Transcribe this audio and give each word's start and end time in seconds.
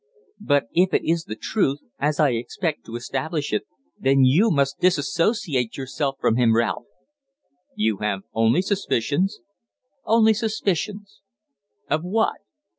"But 0.39 0.65
if 0.73 0.95
it 0.95 1.03
is 1.07 1.25
the 1.25 1.35
truth, 1.35 1.77
as 1.99 2.19
I 2.19 2.31
expect 2.31 2.87
to 2.87 2.95
establish 2.95 3.53
it, 3.53 3.67
then 3.99 4.23
you 4.23 4.49
must 4.49 4.79
dissociate 4.79 5.77
yourself 5.77 6.15
from 6.19 6.37
him, 6.37 6.55
Ralph." 6.55 6.87
"You 7.75 7.97
have 7.97 8.21
only 8.33 8.63
suspicions?" 8.63 9.41
"Only 10.03 10.33
suspicions." 10.33 11.21
"Of 11.87 12.01
what?" 12.01 12.37